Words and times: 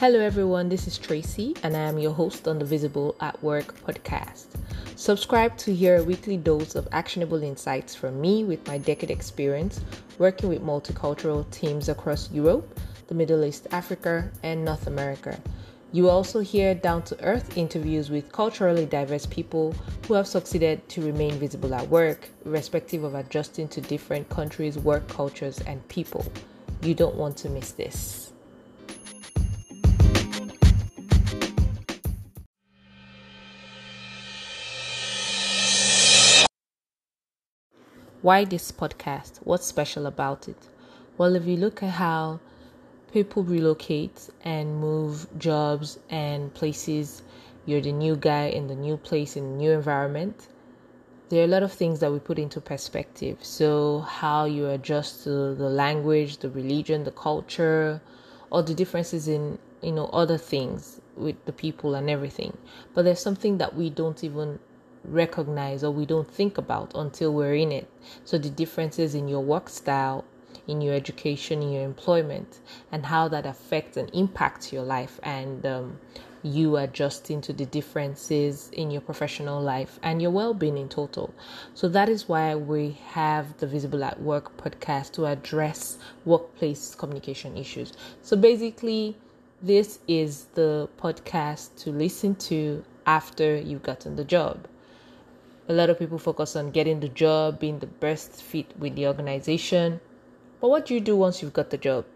Hello, 0.00 0.18
everyone. 0.18 0.70
This 0.70 0.86
is 0.86 0.96
Tracy, 0.96 1.54
and 1.62 1.76
I 1.76 1.80
am 1.80 1.98
your 1.98 2.14
host 2.14 2.48
on 2.48 2.58
the 2.58 2.64
Visible 2.64 3.14
at 3.20 3.42
Work 3.42 3.78
podcast. 3.82 4.46
Subscribe 4.96 5.58
to 5.58 5.74
hear 5.74 5.96
a 5.96 6.02
weekly 6.02 6.38
dose 6.38 6.74
of 6.74 6.88
actionable 6.90 7.42
insights 7.42 7.94
from 7.94 8.18
me 8.18 8.42
with 8.42 8.66
my 8.66 8.78
decade 8.78 9.10
experience 9.10 9.82
working 10.16 10.48
with 10.48 10.64
multicultural 10.64 11.44
teams 11.50 11.90
across 11.90 12.30
Europe, 12.30 12.80
the 13.08 13.14
Middle 13.14 13.44
East, 13.44 13.66
Africa, 13.72 14.30
and 14.42 14.64
North 14.64 14.86
America. 14.86 15.38
You 15.92 16.08
also 16.08 16.40
hear 16.40 16.74
down 16.74 17.02
to 17.02 17.22
earth 17.22 17.58
interviews 17.58 18.08
with 18.08 18.32
culturally 18.32 18.86
diverse 18.86 19.26
people 19.26 19.74
who 20.08 20.14
have 20.14 20.26
succeeded 20.26 20.88
to 20.88 21.04
remain 21.04 21.34
visible 21.34 21.74
at 21.74 21.86
work, 21.88 22.30
irrespective 22.46 23.04
of 23.04 23.14
adjusting 23.14 23.68
to 23.68 23.82
different 23.82 24.30
countries' 24.30 24.78
work 24.78 25.06
cultures 25.08 25.60
and 25.66 25.86
people. 25.88 26.24
You 26.80 26.94
don't 26.94 27.16
want 27.16 27.36
to 27.36 27.50
miss 27.50 27.72
this. 27.72 28.29
Why 38.22 38.44
this 38.44 38.70
podcast? 38.70 39.38
What's 39.44 39.64
special 39.66 40.04
about 40.04 40.46
it? 40.46 40.68
Well, 41.16 41.36
if 41.36 41.46
you 41.46 41.56
look 41.56 41.82
at 41.82 41.92
how 41.92 42.40
people 43.14 43.42
relocate 43.42 44.28
and 44.44 44.78
move 44.78 45.26
jobs 45.38 45.98
and 46.10 46.52
places, 46.52 47.22
you're 47.64 47.80
the 47.80 47.92
new 47.92 48.16
guy 48.16 48.48
in 48.48 48.66
the 48.66 48.74
new 48.74 48.98
place, 48.98 49.38
in 49.38 49.52
the 49.52 49.56
new 49.56 49.70
environment. 49.70 50.48
There 51.30 51.40
are 51.40 51.44
a 51.44 51.48
lot 51.48 51.62
of 51.62 51.72
things 51.72 52.00
that 52.00 52.12
we 52.12 52.18
put 52.18 52.38
into 52.38 52.60
perspective. 52.60 53.38
So, 53.40 54.00
how 54.00 54.44
you 54.44 54.68
adjust 54.68 55.24
to 55.24 55.54
the 55.54 55.70
language, 55.70 56.38
the 56.38 56.50
religion, 56.50 57.04
the 57.04 57.12
culture, 57.12 58.02
all 58.52 58.62
the 58.62 58.74
differences 58.74 59.28
in, 59.28 59.58
you 59.80 59.92
know, 59.92 60.10
other 60.12 60.36
things 60.36 61.00
with 61.16 61.42
the 61.46 61.52
people 61.54 61.94
and 61.94 62.10
everything. 62.10 62.54
But 62.92 63.06
there's 63.06 63.20
something 63.20 63.56
that 63.56 63.74
we 63.74 63.88
don't 63.88 64.22
even 64.22 64.58
recognize 65.04 65.82
or 65.82 65.90
we 65.90 66.06
don't 66.06 66.30
think 66.30 66.58
about 66.58 66.92
until 66.94 67.32
we're 67.32 67.54
in 67.54 67.72
it. 67.72 67.88
So, 68.24 68.38
the 68.38 68.50
differences 68.50 69.14
in 69.14 69.28
your 69.28 69.40
work 69.40 69.68
style, 69.68 70.24
in 70.66 70.80
your 70.80 70.94
education, 70.94 71.62
in 71.62 71.72
your 71.72 71.84
employment, 71.84 72.60
and 72.92 73.06
how 73.06 73.28
that 73.28 73.46
affects 73.46 73.96
and 73.96 74.10
impacts 74.12 74.72
your 74.72 74.82
life, 74.82 75.18
and 75.22 75.64
um, 75.66 75.98
you 76.42 76.76
adjusting 76.76 77.40
to 77.42 77.52
the 77.52 77.66
differences 77.66 78.70
in 78.72 78.90
your 78.90 79.00
professional 79.00 79.60
life 79.60 79.98
and 80.02 80.22
your 80.22 80.30
well 80.30 80.54
being 80.54 80.78
in 80.78 80.88
total. 80.88 81.34
So, 81.74 81.88
that 81.88 82.08
is 82.08 82.28
why 82.28 82.54
we 82.54 82.98
have 83.08 83.58
the 83.58 83.66
Visible 83.66 84.04
at 84.04 84.20
Work 84.20 84.56
podcast 84.56 85.12
to 85.12 85.26
address 85.26 85.98
workplace 86.24 86.94
communication 86.94 87.56
issues. 87.56 87.92
So, 88.22 88.36
basically, 88.36 89.16
this 89.62 89.98
is 90.08 90.46
the 90.54 90.88
podcast 90.98 91.76
to 91.84 91.90
listen 91.90 92.34
to 92.36 92.84
after 93.06 93.56
you've 93.56 93.82
gotten 93.82 94.16
the 94.16 94.24
job. 94.24 94.66
A 95.70 95.72
lot 95.72 95.88
of 95.88 96.00
people 96.00 96.18
focus 96.18 96.56
on 96.56 96.72
getting 96.72 96.98
the 96.98 97.08
job, 97.08 97.60
being 97.60 97.78
the 97.78 97.86
best 97.86 98.42
fit 98.42 98.76
with 98.76 98.96
the 98.96 99.06
organization. 99.06 100.00
But 100.60 100.68
what 100.68 100.84
do 100.84 100.94
you 100.94 101.00
do 101.00 101.14
once 101.14 101.40
you've 101.40 101.52
got 101.52 101.70
the 101.70 101.78
job? 101.78 102.06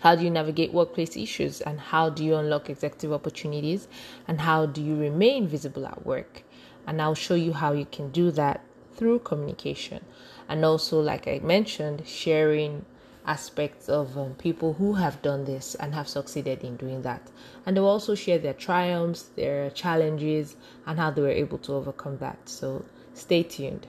How 0.00 0.16
do 0.16 0.24
you 0.24 0.30
navigate 0.30 0.72
workplace 0.72 1.14
issues 1.14 1.60
and 1.60 1.78
how 1.78 2.08
do 2.08 2.24
you 2.24 2.34
unlock 2.34 2.70
executive 2.70 3.12
opportunities 3.12 3.88
and 4.26 4.40
how 4.40 4.64
do 4.64 4.80
you 4.80 4.96
remain 4.96 5.46
visible 5.46 5.86
at 5.86 6.06
work? 6.06 6.44
And 6.86 7.02
I'll 7.02 7.14
show 7.14 7.34
you 7.34 7.52
how 7.52 7.72
you 7.72 7.84
can 7.84 8.10
do 8.10 8.30
that 8.30 8.64
through 8.94 9.18
communication. 9.18 10.02
And 10.48 10.64
also, 10.64 10.98
like 10.98 11.28
I 11.28 11.40
mentioned, 11.40 12.06
sharing 12.06 12.86
aspects 13.26 13.88
of 13.88 14.18
um, 14.18 14.34
people 14.34 14.74
who 14.74 14.94
have 14.94 15.22
done 15.22 15.44
this 15.44 15.74
and 15.76 15.94
have 15.94 16.08
succeeded 16.08 16.64
in 16.64 16.76
doing 16.76 17.02
that. 17.02 17.30
And 17.64 17.76
they'll 17.76 17.86
also 17.86 18.14
share 18.14 18.38
their 18.38 18.54
triumphs, 18.54 19.22
their 19.36 19.70
challenges, 19.70 20.56
and 20.86 20.98
how 20.98 21.10
they 21.10 21.22
were 21.22 21.28
able 21.28 21.58
to 21.58 21.74
overcome 21.74 22.18
that. 22.18 22.48
So 22.48 22.84
stay 23.14 23.42
tuned. 23.42 23.86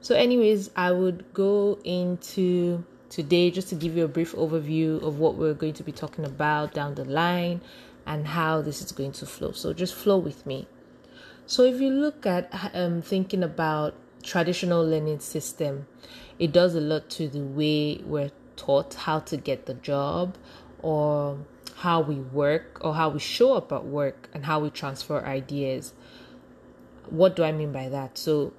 So, 0.00 0.14
anyways, 0.14 0.70
I 0.76 0.92
would 0.92 1.32
go 1.34 1.78
into 1.82 2.84
today 3.10 3.50
just 3.50 3.68
to 3.70 3.74
give 3.74 3.96
you 3.96 4.04
a 4.04 4.08
brief 4.08 4.32
overview 4.34 5.02
of 5.02 5.18
what 5.18 5.34
we're 5.34 5.54
going 5.54 5.72
to 5.74 5.82
be 5.82 5.92
talking 5.92 6.24
about 6.24 6.72
down 6.72 6.94
the 6.94 7.04
line 7.04 7.60
and 8.06 8.28
how 8.28 8.62
this 8.62 8.80
is 8.80 8.92
going 8.92 9.12
to 9.12 9.26
flow. 9.26 9.52
So, 9.52 9.72
just 9.72 9.94
flow 9.94 10.18
with 10.18 10.46
me. 10.46 10.68
So, 11.46 11.64
if 11.64 11.80
you 11.80 11.90
look 11.90 12.26
at 12.26 12.48
um, 12.74 13.02
thinking 13.02 13.42
about 13.42 13.94
traditional 14.22 14.86
learning 14.86 15.18
system, 15.18 15.88
it 16.38 16.52
does 16.52 16.76
a 16.76 16.80
lot 16.80 17.10
to 17.10 17.28
the 17.28 17.40
way 17.40 18.00
we're 18.04 18.30
taught 18.58 18.92
how 18.94 19.20
to 19.20 19.36
get 19.38 19.64
the 19.64 19.74
job 19.74 20.36
or 20.82 21.38
how 21.76 22.00
we 22.00 22.16
work 22.16 22.78
or 22.80 22.94
how 22.94 23.08
we 23.08 23.20
show 23.20 23.54
up 23.54 23.72
at 23.72 23.84
work 23.84 24.28
and 24.34 24.44
how 24.44 24.58
we 24.60 24.68
transfer 24.68 25.24
ideas. 25.24 25.92
What 27.08 27.36
do 27.36 27.44
I 27.44 27.52
mean 27.52 27.72
by 27.72 27.88
that? 27.88 28.18
So, 28.18 28.52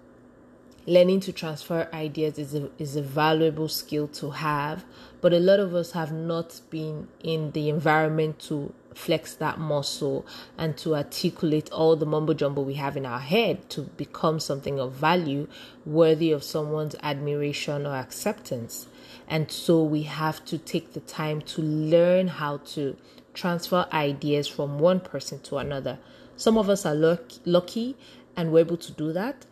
learning 0.88 1.20
to 1.20 1.34
transfer 1.34 1.88
ideas 1.94 2.40
is 2.40 2.56
a, 2.56 2.72
is 2.80 2.96
a 2.96 3.02
valuable 3.02 3.68
skill 3.68 4.08
to 4.08 4.32
have, 4.32 4.86
but 5.22 5.34
a 5.34 5.40
lot 5.40 5.60
of 5.60 5.76
us 5.76 5.92
have 5.92 6.12
not 6.12 6.62
been 6.70 7.10
in 7.22 7.52
the 7.52 7.70
environment 7.70 8.40
to 8.40 8.74
flex 8.96 9.34
that 9.36 9.60
muscle 9.60 10.26
and 10.58 10.78
to 10.78 10.96
articulate 10.96 11.70
all 11.72 11.96
the 11.96 12.06
mumbo 12.06 12.34
jumbo 12.34 12.62
we 12.62 12.74
have 12.74 12.98
in 12.98 13.06
our 13.06 13.20
head 13.20 13.70
to 13.70 13.82
become 13.82 14.40
something 14.40 14.80
of 14.80 14.94
value 14.94 15.48
worthy 15.86 16.32
of 16.32 16.44
someone's 16.44 16.96
admiration 17.04 17.86
or 17.86 17.96
acceptance. 17.96 18.88
And 19.30 19.52
so 19.52 19.84
we 19.84 20.04
have 20.04 20.44
to 20.46 20.58
take 20.58 20.94
the 20.94 21.00
time 21.02 21.42
to 21.42 21.62
learn 21.62 22.28
how 22.28 22.58
to 22.74 22.98
transfer 23.34 23.86
ideas 23.94 24.48
from 24.48 24.80
one 24.80 25.00
person 25.00 25.40
to 25.42 25.58
another. 25.58 26.00
Some 26.36 26.58
of 26.58 26.70
us 26.70 26.86
are 26.86 26.96
luck- 26.96 27.34
lucky 27.46 27.96
and 28.36 28.52
we're 28.52 28.60
able 28.60 28.78
to 28.78 28.92
do 28.92 29.14
that, 29.14 29.46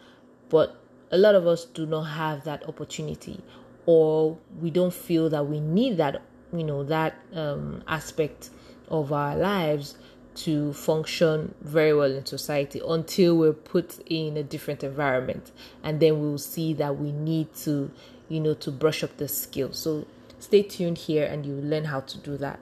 but 0.49 0.77
a 1.11 1.17
lot 1.17 1.35
of 1.35 1.45
us 1.45 1.65
do 1.65 1.85
not 1.85 2.03
have 2.03 2.43
that 2.43 2.67
opportunity 2.67 3.41
or 3.85 4.37
we 4.59 4.69
don't 4.69 4.93
feel 4.93 5.29
that 5.29 5.47
we 5.47 5.59
need 5.59 5.97
that 5.97 6.21
you 6.53 6.63
know 6.63 6.83
that 6.83 7.15
um, 7.33 7.83
aspect 7.87 8.49
of 8.89 9.11
our 9.11 9.35
lives 9.35 9.97
to 10.37 10.73
function 10.73 11.55
very 11.61 11.93
well 11.93 12.11
in 12.11 12.25
society 12.25 12.81
until 12.87 13.37
we're 13.37 13.53
put 13.53 13.99
in 14.05 14.37
a 14.37 14.43
different 14.43 14.83
environment. 14.83 15.51
And 15.83 15.99
then 15.99 16.19
we'll 16.21 16.37
see 16.37 16.73
that 16.75 16.97
we 16.97 17.11
need 17.11 17.53
to 17.57 17.91
you 18.29 18.39
know 18.39 18.53
to 18.55 18.71
brush 18.71 19.03
up 19.03 19.17
the 19.17 19.27
skill. 19.27 19.73
So 19.73 20.05
stay 20.39 20.63
tuned 20.63 20.99
here 20.99 21.25
and 21.25 21.45
you'll 21.45 21.63
learn 21.63 21.85
how 21.85 22.01
to 22.01 22.17
do 22.17 22.37
that. 22.37 22.59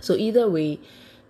So 0.00 0.14
either 0.14 0.48
way 0.48 0.80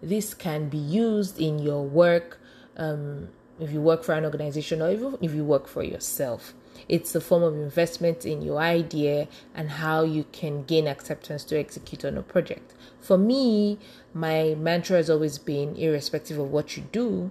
this 0.02 0.34
can 0.34 0.69
be 0.69 0.78
used 0.78 1.41
in 1.41 1.58
your 1.58 1.84
work 1.84 2.38
um, 2.76 3.28
if 3.58 3.70
you 3.72 3.80
work 3.80 4.04
for 4.04 4.12
an 4.12 4.24
organization 4.24 4.82
or 4.82 4.91
even 4.91 5.16
if 5.22 5.34
you 5.34 5.44
work 5.44 5.66
for 5.66 5.82
yourself 5.82 6.54
it's 6.88 7.14
a 7.14 7.20
form 7.20 7.42
of 7.42 7.54
investment 7.54 8.24
in 8.24 8.42
your 8.42 8.58
idea 8.58 9.28
and 9.54 9.70
how 9.70 10.04
you 10.04 10.24
can 10.32 10.64
gain 10.64 10.86
acceptance 10.86 11.44
to 11.44 11.58
execute 11.58 12.04
on 12.04 12.16
a 12.16 12.22
project. 12.22 12.74
For 13.00 13.19
me, 13.19 13.78
my 14.14 14.54
mantra 14.54 14.97
has 14.97 15.10
always 15.10 15.38
been 15.38 15.76
irrespective 15.76 16.38
of 16.38 16.50
what 16.50 16.76
you 16.76 16.84
do 16.92 17.30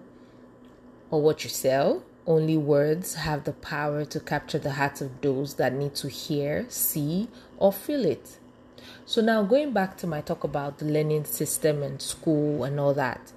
or 1.09 1.21
what 1.21 1.43
you 1.43 1.49
sell, 1.49 2.03
only 2.27 2.57
words 2.57 3.16
have 3.16 3.43
the 3.43 3.53
power 3.53 4.03
to 4.05 4.19
capture 4.19 4.57
the 4.57 4.73
hearts 4.73 5.01
of 5.01 5.21
those 5.21 5.55
that 5.55 5.73
need 5.73 5.95
to 5.95 6.09
hear, 6.09 6.66
see, 6.69 7.27
or 7.57 7.72
feel 7.72 8.03
it. 8.03 8.39
So, 9.05 9.22
now 9.22 9.43
going 9.43 9.72
back 9.73 9.97
to 9.97 10.07
my 10.07 10.22
talk 10.22 10.43
about 10.43 10.79
the 10.79 10.85
learning 10.85 11.25
system 11.25 11.83
and 11.83 12.01
school 12.01 12.63
and 12.63 12.79
all 12.79 12.93
that, 12.95 13.31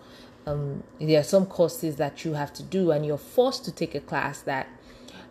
um, 0.46 0.82
there 0.98 1.20
are 1.20 1.24
some 1.24 1.44
courses 1.44 1.96
that 1.96 2.24
you 2.24 2.34
have 2.34 2.52
to 2.54 2.62
do, 2.62 2.90
and 2.90 3.04
you're 3.04 3.18
forced 3.18 3.64
to 3.66 3.72
take 3.72 3.94
a 3.94 4.00
class 4.00 4.40
that 4.40 4.68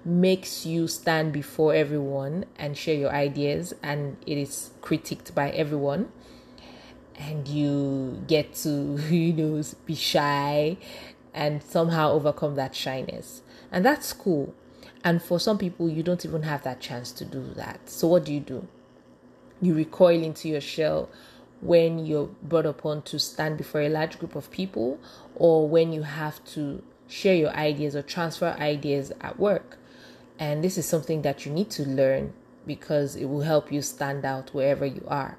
makes 0.06 0.66
you 0.66 0.88
stand 0.88 1.34
before 1.34 1.74
everyone 1.74 2.46
and 2.58 2.78
share 2.78 2.96
your 2.96 3.12
ideas 3.12 3.74
and 3.84 4.18
it 4.26 4.38
is 4.38 4.72
critiqued 4.82 5.34
by 5.34 5.50
everyone. 5.52 6.10
And 7.16 7.48
you 7.48 8.24
get 8.28 8.54
to 8.64 8.70
you 9.10 9.34
know 9.34 9.64
be 9.86 9.96
shy 9.96 10.78
and 11.34 11.62
somehow 11.62 12.12
overcome 12.12 12.56
that 12.56 12.76
shyness. 12.76 13.42
And 13.72 13.84
that's 13.84 14.14
cool. 14.14 14.54
And 15.04 15.22
for 15.22 15.40
some 15.40 15.58
people 15.58 15.90
you 15.90 16.04
don't 16.04 16.24
even 16.26 16.44
have 16.44 16.64
that 16.64 16.80
chance 16.80 17.12
to 17.14 17.26
do 17.26 17.54
that. 17.56 17.90
So 17.90 18.08
what 18.08 18.26
do 18.26 18.34
you 18.34 18.40
do? 18.40 18.68
You 19.62 19.74
recoil 19.74 20.24
into 20.24 20.48
your 20.48 20.62
shell 20.62 21.10
when 21.62 22.06
you're 22.06 22.30
brought 22.44 22.66
upon 22.66 23.02
to 23.02 23.20
stand 23.20 23.58
before 23.58 23.82
a 23.82 23.90
large 23.90 24.20
group 24.20 24.36
of 24.36 24.52
people 24.52 25.00
or 25.36 25.68
when 25.68 25.92
you 25.92 26.04
have 26.04 26.44
to 26.46 26.84
share 27.08 27.36
your 27.36 27.50
ideas 27.52 27.96
or 27.96 28.02
transfer 28.02 28.56
ideas 28.60 29.12
at 29.22 29.40
work 29.40 29.78
and 30.40 30.64
this 30.64 30.78
is 30.78 30.86
something 30.86 31.22
that 31.24 31.46
you 31.46 31.52
need 31.52 31.70
to 31.72 31.84
learn 31.84 32.34
because 32.66 33.16
it 33.16 33.26
will 33.26 33.42
help 33.42 33.72
you 33.72 33.82
stand 33.82 34.26
out 34.26 34.54
wherever 34.54 34.86
you 34.86 35.04
are. 35.08 35.38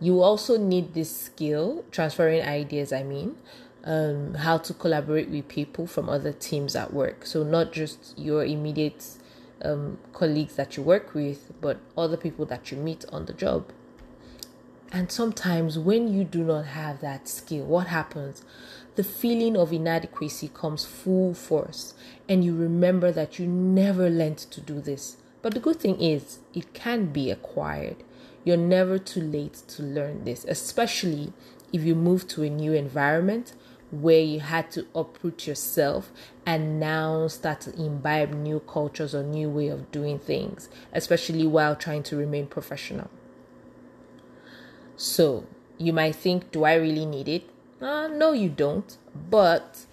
You 0.00 0.22
also 0.22 0.56
need 0.56 0.94
this 0.94 1.14
skill, 1.14 1.84
transferring 1.90 2.42
ideas, 2.42 2.92
I 2.92 3.02
mean, 3.02 3.36
um, 3.84 4.34
how 4.34 4.58
to 4.58 4.74
collaborate 4.74 5.28
with 5.28 5.48
people 5.48 5.86
from 5.86 6.08
other 6.08 6.32
teams 6.32 6.76
at 6.76 6.92
work. 6.92 7.26
So, 7.26 7.42
not 7.42 7.72
just 7.72 8.16
your 8.16 8.44
immediate 8.44 9.04
um, 9.62 9.98
colleagues 10.12 10.54
that 10.54 10.76
you 10.76 10.82
work 10.84 11.14
with, 11.14 11.50
but 11.60 11.78
other 11.96 12.16
people 12.16 12.44
that 12.46 12.70
you 12.70 12.78
meet 12.78 13.04
on 13.10 13.26
the 13.26 13.32
job. 13.32 13.72
And 14.92 15.10
sometimes, 15.10 15.78
when 15.78 16.12
you 16.12 16.22
do 16.22 16.44
not 16.44 16.66
have 16.66 17.00
that 17.00 17.28
skill, 17.28 17.64
what 17.64 17.88
happens? 17.88 18.44
The 18.98 19.04
feeling 19.04 19.56
of 19.56 19.72
inadequacy 19.72 20.50
comes 20.52 20.84
full 20.84 21.32
force, 21.32 21.94
and 22.28 22.44
you 22.44 22.52
remember 22.52 23.12
that 23.12 23.38
you 23.38 23.46
never 23.46 24.10
learned 24.10 24.38
to 24.38 24.60
do 24.60 24.80
this. 24.80 25.18
But 25.40 25.54
the 25.54 25.60
good 25.60 25.76
thing 25.76 26.02
is, 26.02 26.40
it 26.52 26.74
can 26.74 27.12
be 27.12 27.30
acquired. 27.30 28.02
You're 28.42 28.56
never 28.56 28.98
too 28.98 29.20
late 29.20 29.54
to 29.68 29.84
learn 29.84 30.24
this, 30.24 30.44
especially 30.46 31.32
if 31.72 31.84
you 31.84 31.94
move 31.94 32.26
to 32.26 32.42
a 32.42 32.50
new 32.50 32.72
environment 32.72 33.52
where 33.92 34.18
you 34.18 34.40
had 34.40 34.72
to 34.72 34.88
uproot 34.96 35.46
yourself 35.46 36.10
and 36.44 36.80
now 36.80 37.28
start 37.28 37.60
to 37.60 37.80
imbibe 37.80 38.32
new 38.34 38.58
cultures 38.58 39.14
or 39.14 39.22
new 39.22 39.48
way 39.48 39.68
of 39.68 39.92
doing 39.92 40.18
things, 40.18 40.68
especially 40.92 41.46
while 41.46 41.76
trying 41.76 42.02
to 42.02 42.16
remain 42.16 42.48
professional. 42.48 43.08
So 44.96 45.46
you 45.76 45.92
might 45.92 46.16
think, 46.16 46.50
do 46.50 46.64
I 46.64 46.74
really 46.74 47.06
need 47.06 47.28
it? 47.28 47.48
Uh, 47.80 48.08
no, 48.08 48.32
you 48.32 48.48
don't. 48.48 48.96
But 49.30 49.86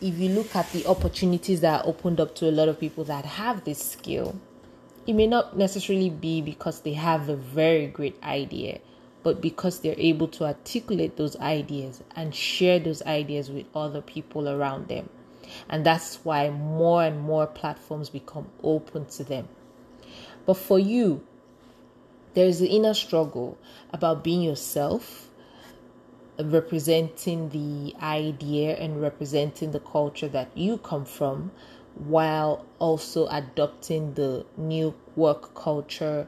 if 0.00 0.18
you 0.18 0.28
look 0.28 0.54
at 0.54 0.70
the 0.72 0.86
opportunities 0.86 1.60
that 1.62 1.82
are 1.82 1.88
opened 1.88 2.20
up 2.20 2.34
to 2.36 2.48
a 2.48 2.52
lot 2.52 2.68
of 2.68 2.78
people 2.78 3.04
that 3.04 3.24
have 3.24 3.64
this 3.64 3.82
skill, 3.82 4.38
it 5.06 5.14
may 5.14 5.26
not 5.26 5.56
necessarily 5.56 6.10
be 6.10 6.40
because 6.40 6.80
they 6.80 6.94
have 6.94 7.28
a 7.28 7.36
very 7.36 7.86
great 7.86 8.22
idea, 8.22 8.80
but 9.22 9.40
because 9.40 9.80
they're 9.80 9.94
able 9.98 10.28
to 10.28 10.44
articulate 10.44 11.16
those 11.16 11.36
ideas 11.36 12.02
and 12.16 12.34
share 12.34 12.78
those 12.78 13.02
ideas 13.02 13.50
with 13.50 13.66
other 13.74 14.00
people 14.00 14.48
around 14.48 14.88
them. 14.88 15.08
And 15.68 15.84
that's 15.84 16.16
why 16.24 16.50
more 16.50 17.04
and 17.04 17.20
more 17.20 17.46
platforms 17.46 18.10
become 18.10 18.46
open 18.62 19.06
to 19.06 19.24
them. 19.24 19.48
But 20.46 20.54
for 20.54 20.78
you, 20.78 21.24
there's 22.34 22.58
the 22.58 22.66
inner 22.66 22.94
struggle 22.94 23.56
about 23.92 24.24
being 24.24 24.42
yourself, 24.42 25.30
representing 26.38 27.48
the 27.50 27.94
idea 28.02 28.76
and 28.76 29.00
representing 29.00 29.70
the 29.70 29.80
culture 29.80 30.28
that 30.28 30.56
you 30.56 30.78
come 30.78 31.04
from, 31.04 31.50
while 31.94 32.64
also 32.78 33.26
adopting 33.28 34.14
the 34.14 34.44
new 34.56 34.94
work 35.14 35.54
culture 35.54 36.26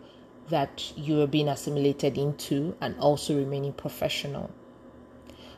that 0.49 0.93
you 0.97 1.21
are 1.21 1.27
being 1.27 1.49
assimilated 1.49 2.17
into 2.17 2.77
and 2.81 2.97
also 2.99 3.37
remaining 3.37 3.73
professional. 3.73 4.51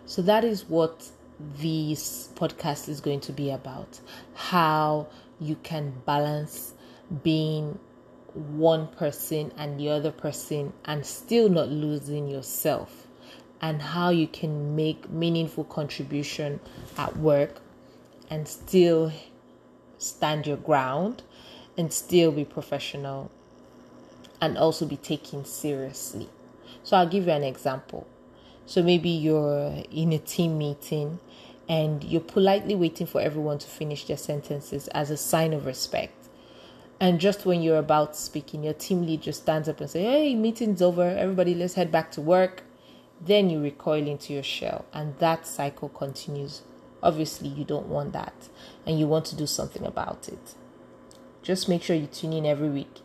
So, 0.07 0.23
that 0.23 0.45
is 0.45 0.65
what 0.65 1.11
this 1.59 2.31
podcast 2.35 2.89
is 2.89 3.01
going 3.01 3.21
to 3.21 3.33
be 3.33 3.51
about 3.51 4.01
how 4.35 5.09
you 5.39 5.57
can 5.63 5.93
balance 6.07 6.73
being 7.23 7.79
one 8.35 8.87
person 8.89 9.53
and 9.57 9.79
the 9.79 9.89
other 9.91 10.11
person 10.11 10.73
and 10.85 11.05
still 11.05 11.49
not 11.49 11.69
losing 11.69 12.29
yourself 12.29 13.08
and 13.61 13.83
how 13.83 14.11
you 14.11 14.27
can 14.27 14.77
make 14.77 15.11
meaningful 15.11 15.65
contribution 15.65 16.61
at 16.97 17.17
work 17.17 17.61
and 18.31 18.47
still 18.47 19.13
stand 19.99 20.47
your 20.47 20.57
ground 20.57 21.23
and 21.77 21.93
still 21.93 22.31
be 22.31 22.45
professional 22.45 23.31
and 24.41 24.57
also 24.57 24.87
be 24.87 24.97
taken 24.97 25.45
seriously. 25.45 26.29
So 26.85 26.97
I'll 26.97 27.09
give 27.09 27.27
you 27.27 27.33
an 27.33 27.45
example. 27.45 28.07
So 28.67 28.83
maybe 28.83 29.09
you're 29.09 29.83
in 29.91 30.13
a 30.13 30.19
team 30.19 30.59
meeting 30.59 31.19
and 31.69 32.05
you're 32.05 32.21
politely 32.21 32.75
waiting 32.75 33.07
for 33.07 33.21
everyone 33.21 33.59
to 33.59 33.67
finish 33.67 34.07
their 34.07 34.17
sentences 34.17 34.89
as 34.89 35.11
a 35.11 35.17
sign 35.17 35.53
of 35.53 35.67
respect. 35.67 36.15
And 37.01 37.21
just 37.21 37.47
when 37.47 37.63
you're 37.63 37.79
about 37.79 38.17
speaking, 38.17 38.65
your 38.65 38.75
team 38.75 39.07
lead 39.07 39.23
just 39.23 39.43
stands 39.43 39.69
up 39.69 39.81
and 39.81 39.89
says, 39.89 40.03
Hey, 40.03 40.35
meeting's 40.35 40.83
over. 40.83 41.03
Everybody, 41.03 41.55
let's 41.55 41.75
head 41.75 41.93
back 41.93 42.11
to 42.13 42.21
work. 42.21 42.63
Then 43.21 43.51
you 43.51 43.61
recoil 43.61 44.07
into 44.07 44.33
your 44.33 44.43
shell, 44.43 44.85
and 44.93 45.19
that 45.19 45.47
cycle 45.47 45.89
continues. 45.89 46.63
Obviously, 47.03 47.49
you 47.49 47.65
don't 47.65 47.89
want 47.89 48.13
that, 48.13 48.49
and 48.87 48.99
you 48.99 49.07
want 49.07 49.25
to 49.27 49.37
do 49.37 49.47
something 49.47 49.85
about 49.85 50.29
it. 50.29 50.55
Just 51.43 51.69
make 51.69 51.83
sure 51.83 51.97
you 51.97 52.07
tune 52.07 52.33
in 52.33 52.47
every 52.47 52.69
week. 52.69 53.01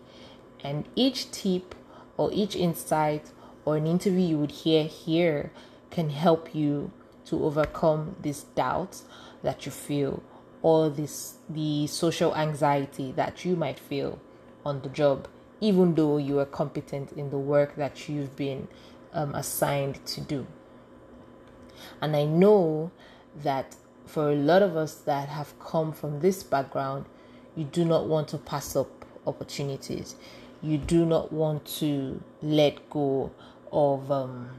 And 0.63 0.85
each 0.95 1.31
tip 1.31 1.75
or 2.17 2.29
each 2.31 2.55
insight 2.55 3.31
or 3.65 3.77
an 3.77 3.87
interview 3.87 4.27
you 4.27 4.37
would 4.37 4.51
hear 4.51 4.83
here 4.85 5.51
can 5.89 6.09
help 6.09 6.53
you 6.53 6.91
to 7.25 7.43
overcome 7.43 8.15
this 8.21 8.43
doubt 8.43 9.01
that 9.41 9.65
you 9.65 9.71
feel 9.71 10.21
or 10.61 10.89
this 10.89 11.35
the 11.49 11.87
social 11.87 12.35
anxiety 12.35 13.11
that 13.11 13.45
you 13.45 13.55
might 13.55 13.79
feel 13.79 14.19
on 14.65 14.81
the 14.81 14.89
job 14.89 15.27
even 15.61 15.95
though 15.95 16.17
you 16.17 16.39
are 16.39 16.45
competent 16.45 17.11
in 17.13 17.29
the 17.29 17.37
work 17.37 17.75
that 17.75 18.09
you've 18.09 18.35
been 18.35 18.67
um, 19.13 19.33
assigned 19.35 20.05
to 20.05 20.21
do. 20.21 20.47
And 22.01 22.15
i 22.15 22.25
know 22.25 22.91
that 23.43 23.75
for 24.05 24.31
a 24.31 24.35
lot 24.35 24.61
of 24.61 24.75
us 24.75 24.95
that 24.95 25.29
have 25.29 25.57
come 25.59 25.91
from 25.91 26.19
this 26.19 26.43
background 26.43 27.05
you 27.55 27.63
do 27.65 27.85
not 27.85 28.07
want 28.07 28.27
to 28.29 28.37
pass 28.37 28.75
up 28.75 29.05
opportunities. 29.27 30.15
You 30.61 30.77
do 30.77 31.05
not 31.05 31.31
want 31.31 31.65
to 31.79 32.21
let 32.41 32.89
go 32.89 33.31
of 33.71 34.11
um, 34.11 34.49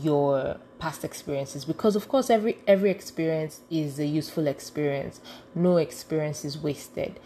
your 0.00 0.58
past 0.78 1.04
experiences 1.04 1.64
because 1.64 1.96
of 1.96 2.06
course 2.06 2.28
every 2.28 2.58
every 2.66 2.90
experience 2.90 3.60
is 3.70 3.98
a 3.98 4.06
useful 4.06 4.46
experience. 4.46 5.20
No 5.54 5.76
experience 5.78 6.44
is 6.44 6.58
wasted. 6.58 7.18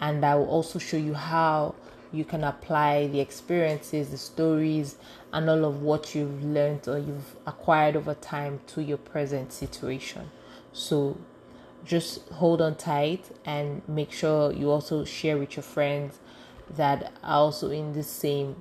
And 0.00 0.24
i 0.24 0.34
will 0.34 0.48
also 0.48 0.78
show 0.78 0.98
you 0.98 1.14
how 1.14 1.74
you 2.12 2.24
can 2.24 2.44
apply 2.44 3.06
the 3.08 3.20
experiences 3.20 4.10
the 4.10 4.16
stories 4.16 4.96
and 5.32 5.48
all 5.50 5.64
of 5.64 5.82
what 5.82 6.14
you've 6.14 6.44
learned 6.44 6.86
or 6.88 6.98
you've 6.98 7.36
acquired 7.46 7.96
over 7.96 8.14
time 8.14 8.60
to 8.66 8.82
your 8.82 8.98
present 8.98 9.52
situation. 9.52 10.30
So 10.72 11.18
just 11.84 12.28
hold 12.30 12.60
on 12.60 12.74
tight 12.74 13.30
and 13.44 13.82
make 13.88 14.12
sure 14.12 14.52
you 14.52 14.70
also 14.70 15.04
share 15.04 15.38
with 15.38 15.56
your 15.56 15.62
friends 15.62 16.18
that 16.74 17.12
are 17.22 17.40
also 17.40 17.70
in 17.70 17.92
the 17.92 18.02
same 18.02 18.56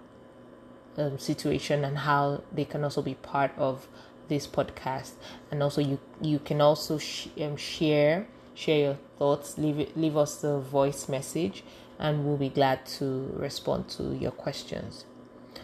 um, 0.98 1.18
situation 1.18 1.84
and 1.84 1.98
how 2.00 2.42
they 2.52 2.66
can 2.66 2.84
also 2.84 3.02
be 3.02 3.16
part 3.16 3.52
of 3.58 3.88
this 4.28 4.48
podcast. 4.48 5.12
And 5.52 5.62
also 5.62 5.82
you 5.82 6.00
you 6.22 6.40
can 6.40 6.62
also 6.62 6.98
sh- 6.98 7.28
um, 7.42 7.58
share 7.58 8.28
share 8.54 8.80
your 8.80 8.98
thoughts. 9.18 9.58
Leave 9.58 9.80
it 9.80 9.98
leave 9.98 10.16
us 10.16 10.44
a 10.44 10.60
voice 10.60 11.10
message 11.10 11.64
and 12.00 12.26
we'll 12.26 12.38
be 12.38 12.50
glad 12.50 12.86
to 12.86 13.32
respond 13.36 13.88
to 13.90 14.16
your 14.16 14.32
questions. 14.32 15.06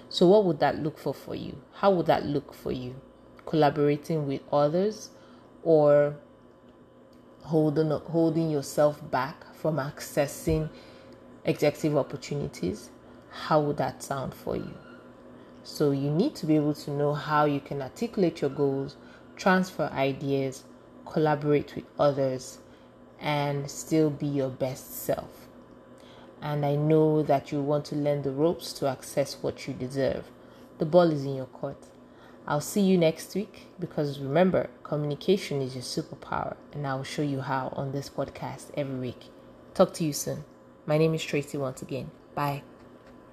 So 0.10 0.28
what 0.28 0.46
would 0.46 0.60
that 0.60 0.80
look 0.82 0.98
for 0.98 1.14
for 1.14 1.36
you? 1.36 1.62
How 1.74 1.92
would 1.92 2.06
that 2.08 2.26
look 2.26 2.54
for 2.54 2.72
you? 2.72 2.96
Collaborating 3.46 4.28
with 4.28 4.42
others 4.52 5.10
or 5.64 6.16
holding 7.44 7.90
holding 7.90 8.50
yourself 8.50 9.02
back 9.10 9.54
from 9.56 9.78
accessing 9.78 10.70
executive 11.44 11.98
opportunities? 11.98 12.90
How 13.30 13.62
would 13.62 13.78
that 13.78 14.04
sound 14.04 14.34
for 14.34 14.56
you? 14.56 14.74
So 15.64 15.92
you 15.92 16.10
need 16.10 16.36
to 16.36 16.46
be 16.46 16.56
able 16.56 16.74
to 16.74 16.92
know 16.92 17.14
how 17.14 17.46
you 17.46 17.60
can 17.60 17.82
articulate 17.82 18.42
your 18.42 18.50
goals, 18.50 18.96
transfer 19.36 19.90
ideas, 19.94 20.64
collaborate 21.06 21.76
with 21.76 21.86
others, 22.00 22.60
and 23.20 23.70
still 23.70 24.10
be 24.10 24.26
your 24.26 24.50
best 24.50 25.04
self. 25.04 25.41
And 26.42 26.66
I 26.66 26.76
know 26.76 27.22
that 27.24 27.52
you 27.52 27.62
want 27.62 27.86
to 27.86 27.96
learn 27.96 28.24
the 28.24 28.32
ropes 28.32 28.74
to 28.74 28.88
access 28.88 29.38
what 29.42 29.68
you 29.68 29.74
deserve. 29.74 30.26
The 30.80 30.86
ball 30.86 31.12
is 31.12 31.24
in 31.24 31.36
your 31.36 31.46
court. 31.46 31.78
I'll 32.48 32.62
see 32.62 32.82
you 32.82 32.98
next 32.98 33.36
week 33.36 33.68
because 33.80 34.20
remember, 34.20 34.70
communication 34.84 35.62
is 35.62 35.76
your 35.76 35.84
superpower, 35.84 36.56
and 36.74 36.88
I'll 36.88 37.04
show 37.04 37.22
you 37.22 37.42
how 37.42 37.72
on 37.76 37.92
this 37.92 38.10
podcast 38.10 38.72
every 38.76 39.00
week. 39.00 39.26
Talk 39.76 39.94
to 39.96 40.04
you 40.04 40.14
soon. 40.14 40.44
My 40.88 40.98
name 40.98 41.14
is 41.14 41.24
Tracy 41.24 41.58
once 41.58 41.84
again. 41.84 42.10
Bye. 42.34 42.64